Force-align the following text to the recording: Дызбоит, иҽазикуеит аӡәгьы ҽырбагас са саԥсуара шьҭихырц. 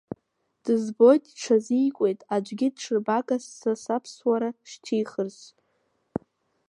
Дызбоит, 0.63 1.23
иҽазикуеит 1.31 2.19
аӡәгьы 2.35 2.67
ҽырбагас 2.79 3.43
са 3.57 3.73
саԥсуара 3.83 4.49
шьҭихырц. 4.69 5.39